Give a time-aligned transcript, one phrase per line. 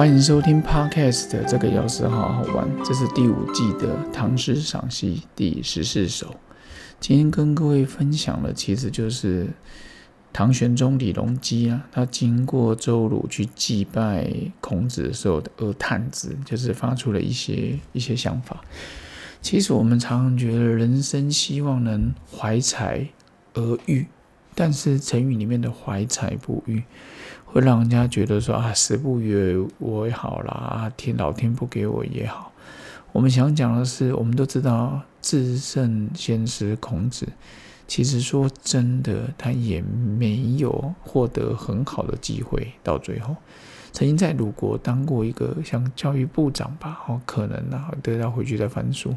[0.00, 6.36] 欢迎收听 Podcast 的这个钥匙好好玩，这是第五季的唐诗赏析第十四首。
[6.98, 9.48] 今天跟各位分享的其实就是
[10.32, 18.58] 唐玄宗李隆基啊，他经过周鲁去祭拜孔子的时候的而叹之，就是发出了一些一些想法。
[19.42, 23.06] 其实我们常常觉得人生希望能怀才
[23.52, 24.06] 而育，
[24.54, 26.84] 但是成语里面的怀才不遇。
[27.52, 32.52] 会让人家觉得说啊，时不与我也好啦，天老天不给我也好。
[33.12, 37.26] 我们想讲的是，我们都知道至圣先师孔子，
[37.88, 42.72] 其实说真的，他也没有获得很好的机会。
[42.84, 43.34] 到最后，
[43.92, 49.12] 曾经在鲁国当过一个像教育部长吧，哦，可能啊，得到回去再翻书。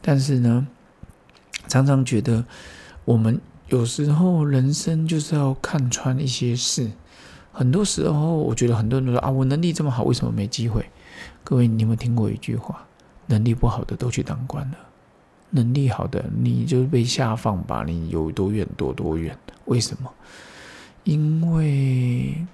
[0.00, 0.68] 但是呢，
[1.66, 2.44] 常常觉得
[3.04, 3.40] 我们
[3.70, 6.92] 有时候人生就是要看穿一些事。
[7.52, 10.84] 很多时候，我觉得很多人都说啊，我能力这么好，为什么没机会？
[11.42, 12.86] 各位，你有没有听过一句话？
[13.26, 14.76] 能力不好的都去当官了，
[15.50, 19.36] 能力好的你就被下放吧，你有多远躲多远？
[19.66, 20.12] 为什么？
[21.04, 22.46] 因为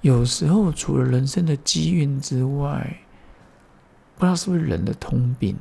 [0.00, 2.98] 有时候除了人生的机运之外，
[4.16, 5.56] 不知道是不是人的通病，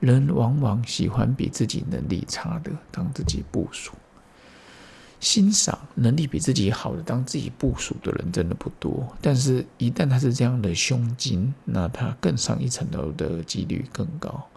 [0.00, 3.92] 人往往喜欢比自己能力差的当自己部署。
[5.20, 14.48] 欣赏能力比自己好的当自己部署的人真的不多，但是一旦他是这样的胸襟，那他更上一层楼的几率更高。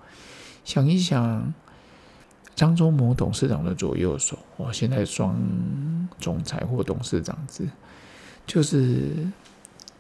[0.63, 1.53] 想一想，
[2.55, 5.37] 张忠谋董事长的左右手，我，现在双
[6.17, 7.67] 总裁或董事长制，
[8.47, 9.29] 就是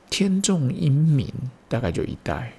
[0.09, 1.27] 天纵英明，
[1.67, 2.53] 大概就一代。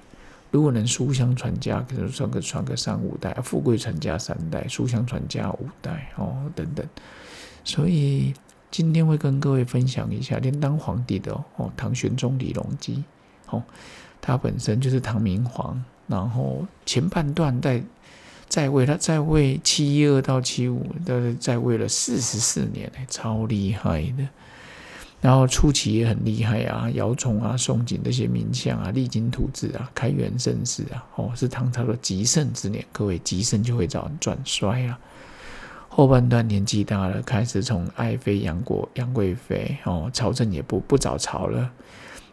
[0.51, 6.85] 如果能书香传家，可能传个传个三五代；富贵传家三代，书香传家五代，哦，等等。
[7.65, 8.33] 所以
[8.71, 13.03] 今天会跟各位分享一下，连当皇帝的哦，唐玄宗李隆基，
[13.49, 13.61] 哦，
[14.21, 17.83] 他本身就是唐明皇，然后前半段在
[18.47, 24.27] 在位，他在位七一二到七五，是在位了四十四年，超厉害的。
[25.21, 32.85] 然后初期也很厉害啊，姚崇啊、宋璟这些名相啊，励精图治啊，开元盛世啊，哦，是唐朝的极盛之年。
[32.91, 34.99] 各位极盛就会早转衰啊。
[35.97, 41.71] 后半段年纪大了，开始从爱妃杨过、杨贵妃哦，朝政也不不早朝了。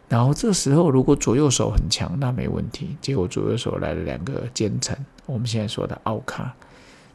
[0.09, 2.97] 然后这时候如果左右手很强，那没问题。
[2.99, 4.93] 结果左右手来了两个奸臣，
[5.25, 6.53] 我们现在说的奥卡、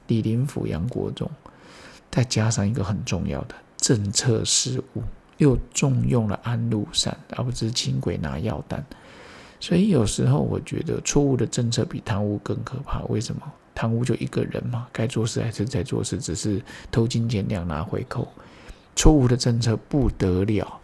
[0.06, 1.30] 李林甫、杨国忠，
[2.10, 5.02] 再加上一个很重要的政策失误，
[5.36, 8.82] 又重用了安禄山，而不是轻轨拿药单。
[9.60, 13.02] 所以有时候我觉得错误的政策比贪污更可怕。
[13.10, 13.42] 为什么？
[13.78, 18.26] 贪污就一个人嘛，该做事还是在做事，只是偷金减两拿回扣。
[18.96, 20.80] 错误的政策不得了，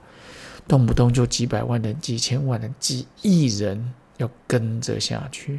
[0.69, 5.59] 动不动就几百万人、几千万人、几亿人要跟着下去。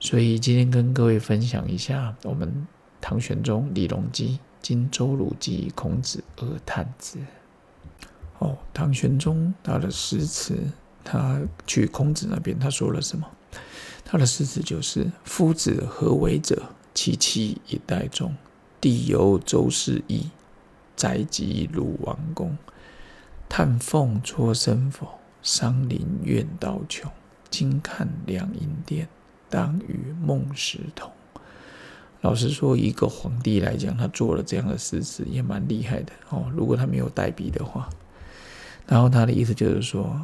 [0.00, 2.66] 所以今天跟各位分享一下，我们
[3.00, 7.16] 唐玄宗李隆基经周鲁记孔子二探子。
[8.40, 10.58] 哦，唐玄宗他的诗词，
[11.04, 13.24] 他去孔子那边，他说了什么？
[14.10, 16.60] 他的诗词就是：“夫子何为者？
[16.92, 18.34] 其妻以待众。
[18.80, 20.30] 地由周室邑，
[20.96, 22.58] 宅及鲁王宫。
[23.48, 25.06] 叹凤矬生否？
[25.42, 27.08] 伤林怨道穷。
[27.50, 29.08] 今看两楹殿，
[29.48, 31.12] 当与孟石同。”
[32.20, 36.50] 老实说，一个皇帝来讲，他做了这样的诗词也蛮厉害的哦。
[36.52, 37.88] 如果他没有代笔的话，
[38.88, 40.20] 然后他的意思就是说，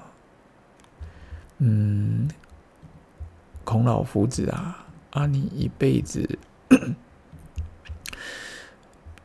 [1.58, 2.28] 嗯。
[3.66, 6.38] 孔老夫子啊，啊，你一辈子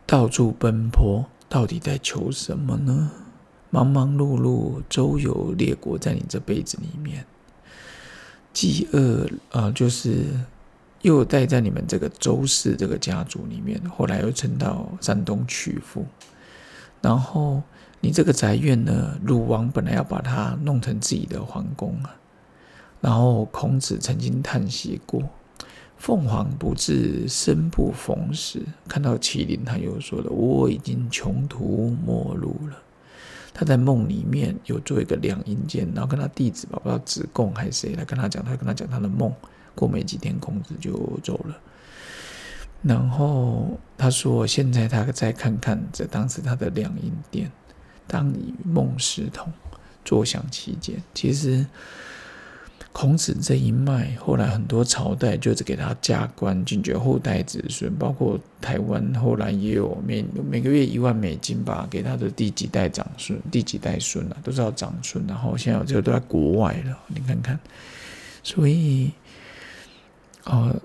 [0.07, 3.11] 到处奔波，到底在求什么呢？
[3.69, 7.23] 忙忙碌碌，周游列国，在你这辈子里面，
[8.51, 10.25] 饥饿啊，就是
[11.03, 16.03] 又待在你们这个周氏这个家族里面，后来又迁到山东曲阜，
[16.99, 17.61] 然后
[17.99, 22.15] 你这个宅院呢，鲁王本来要把它弄成自己的皇宫啊。
[23.01, 25.23] 然后孔子曾经叹息过
[25.97, 32.77] ：“凤凰不至，生不逢时。”看到麒麟，他又说了：“我已经穷途末路了。”
[33.55, 39.33] 他在梦里面有做一个两阴间，然后跟他弟子吧，不知道子贡还是谁来跟他讲，他跟他讲他的梦。
[39.73, 40.91] 过没几天，孔子就
[41.23, 41.57] 走了。
[42.83, 47.51] 然后他说：“现在他再看看这当时他的两阴殿，
[48.05, 49.51] 当与梦石同，
[50.05, 51.65] 坐享其间。”其实。
[52.93, 65.25] 孔子这一脉，后来很多朝代就是给他加官，进爵后代子孙，包括台湾后来也有每每个月一万美金吧，给他的第几代长孙、第几代孙啊，都是要长孙。
[65.25, 67.57] 然后现在这个都在国外了，你看看。
[68.43, 69.11] 所以，
[70.43, 70.75] 呃，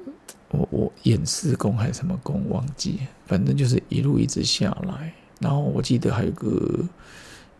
[0.51, 5.13] 我我演四公还是什么公忘记，反正就是一路一直下来。
[5.41, 6.85] 然后我记得还有个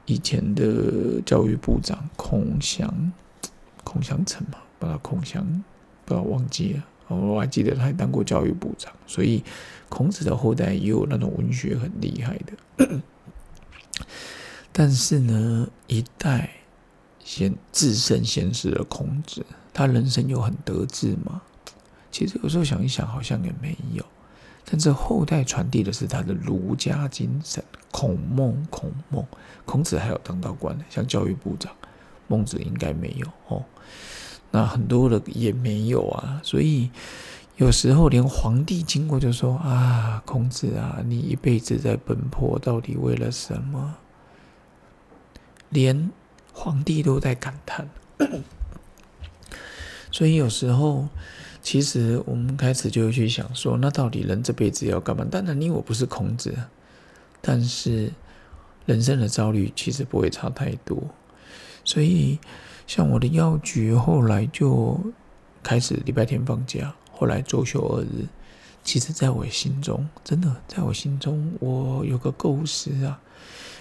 [0.05, 3.13] 以前的教育部长孔祥。
[3.87, 5.47] 孔祥成嘛，把他孔祥
[6.05, 6.85] 不要忘记了。
[7.07, 9.45] 我还记得他还当过教育部长，所以
[9.89, 13.01] 孔子的后代也有那种文学很厉害的。
[14.73, 16.51] 但是呢，一代
[17.21, 21.43] 先自身先是了孔子，他人生有很得志吗？
[22.11, 24.05] 其实有时候想一想，好像也没有。
[24.65, 27.63] 但这后代传递的是他的儒家精神。
[27.93, 29.25] 孔孟，孔孟，
[29.65, 31.73] 孔子还有当到官的，像教育部长。
[32.29, 33.65] 孟子应该没有哦，
[34.51, 36.91] 那很多的也没有啊，所以
[37.57, 43.95] 有时候连皇帝经过就说啊，孔子啊，你一辈子在奔波，到底为了什么？
[45.71, 46.11] 连
[46.53, 47.89] 皇帝都在感叹。
[50.13, 51.09] 所以有时候，
[51.61, 55.27] 其实我们开始就会去想说，那到底人这辈子要干嘛？
[55.31, 56.55] 当然，你我不是孔子，
[57.41, 58.13] 但是
[58.87, 60.97] 人生的遭遇其实不会差太多。
[61.87, 62.39] 所以，
[62.87, 65.01] 像我的药局后来就
[65.63, 68.27] 开始礼拜天放假，后来周休二日。
[68.83, 73.19] 其实，在我心中，真的，在我心中，我有个构思啊。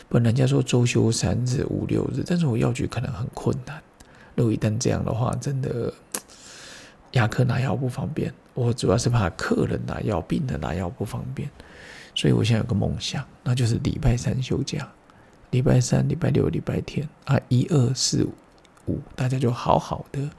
[0.08, 3.82] 本来人家说周休三日、五六日，但是我药局可能很困难。
[4.36, 5.92] 如果一旦这样的话，真的
[7.14, 8.32] 牙科拿药不方便。
[8.54, 11.50] 我主要是怕客人拿药、病人拿药不方便。
[12.14, 14.88] 所以我现在有个梦想，那就是礼拜三休假。
[15.56, 18.28] 礼拜三、礼拜六、礼拜天啊，一二四
[18.88, 20.30] 五，大家就好好的，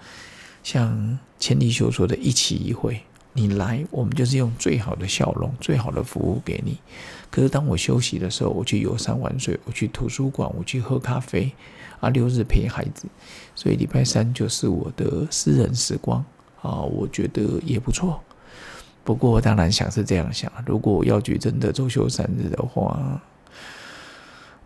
[0.62, 3.00] 像千里秀说的一起一会，
[3.32, 6.76] 你来，我们就是用最好的笑容、最好的服务给你。
[7.30, 11.50] 可是当我休息的时候，我去游山玩水，我去图书馆，我去喝咖啡，
[11.98, 13.06] 啊，六日陪孩子，
[13.54, 16.22] 所以礼拜三就是我的私人时光
[16.60, 18.20] 啊，我觉得也不错。
[19.02, 23.18] 不过当然想是这样想，如果药局真的周休三日的话。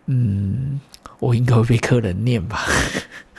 [0.06, 0.81] 嗯，
[1.19, 2.64] 我应该会被客人念吧，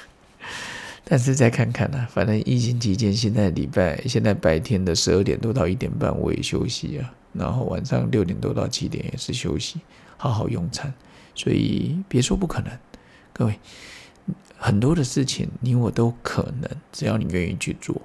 [1.03, 9.81] 但是再看看呢，反正疫情期间，现在礼拜，现在白天的十二点多到一点半我也休息啊，然后晚上六点多到七点也是休息，
[10.15, 10.93] 好好用餐，
[11.35, 12.71] 所以别说不可能，
[13.33, 13.59] 各位，
[14.57, 18.01] 很多的事情你我都可能，只要你愿意去做。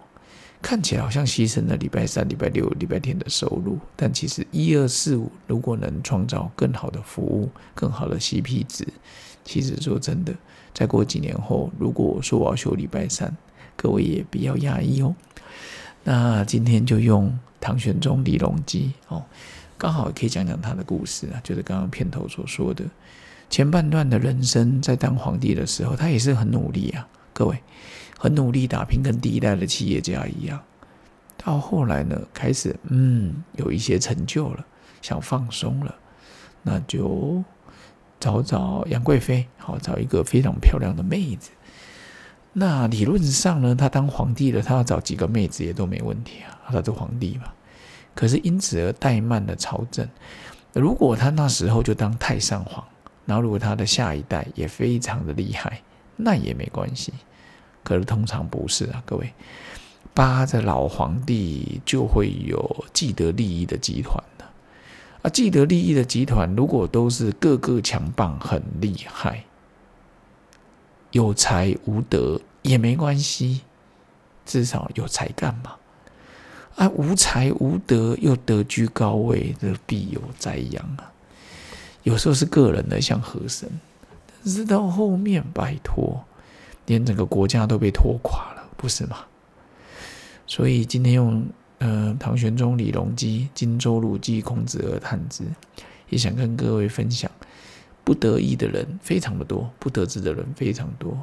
[0.67, 8.85] 看起来好像牺牲了礼拜三、礼拜六、礼拜天的收入，但其实一二四五如果能创造更好的服务、更好的 CP 值，
[9.45, 10.35] 其实说真的，
[10.75, 13.33] 再过几年后，如果我说我要休礼拜三，
[13.77, 15.15] 各位也不要压抑哦。
[16.03, 19.25] 那今天就用唐玄宗李隆基哦，
[19.79, 22.85] 刚好可以讲讲他的故事啊，就是刚刚片头所说的
[23.49, 27.57] 前半段的人生，在当皇帝的时候，他也是很努力啊，各位。
[28.27, 30.61] 很努力打拼，跟第一代的企业家一样。
[31.37, 34.67] 到后来呢，开始嗯有一些成就了，
[35.01, 35.95] 想放松了，
[36.61, 37.41] 那就
[38.19, 41.53] 找找杨贵妃，好找一个非常漂亮的妹子。
[42.53, 47.45] 那理论上呢，他当皇帝了，他要找几个妹子也都没问题啊，他是皇帝嘛。
[48.13, 50.09] 可是因此而怠慢了朝政。
[50.73, 52.85] 如果他那时候就当太上皇，
[53.25, 55.81] 然后如果他的下一代也非常的厉害，
[56.17, 57.13] 那也没关系。
[57.87, 59.33] 可是通常不是啊，各位，
[60.13, 64.45] 扒着老皇帝就会有既得利益的集团的
[65.23, 69.45] 啊，既得利益的集团如果都是个个强棒很厉害，
[71.13, 73.61] 有才无德也没关系，
[74.45, 75.77] 至少有才干嘛？
[76.75, 81.13] 啊，无才无德又得居高位的必有灾殃啊！
[82.03, 83.71] 有时候是个人的像和珅，
[84.43, 86.25] 但是到后面拜托。
[86.87, 89.19] 连整个国家都被拖垮了，不是吗？
[90.47, 91.45] 所以今天用
[91.79, 95.45] 呃唐玄宗李隆基、荆州鲁记孔子而谈之，
[96.09, 97.31] 也想跟各位分享，
[98.05, 101.17] 不得意的人非常的多，不得志的人非常多。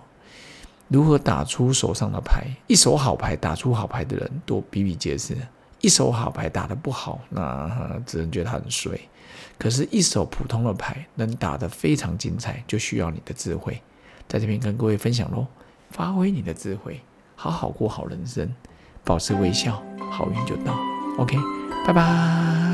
[0.89, 2.45] 如何打出手上的牌？
[2.67, 5.35] 一手好牌打出好牌的人多比比皆是，
[5.79, 8.99] 一手好牌打得不好，那只能觉得他很衰。
[9.57, 13.81] 可是，一手普通的牌能打得非常精彩，就需要你的智慧。
[14.27, 15.47] 在这边跟各位分享喽，
[15.89, 17.01] 发挥你的智慧，
[17.35, 18.53] 好好过好人生，
[19.03, 20.75] 保持微笑，好运就到。
[21.17, 21.37] OK，
[21.85, 22.72] 拜拜。